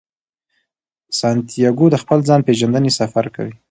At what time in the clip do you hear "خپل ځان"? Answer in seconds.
2.03-2.39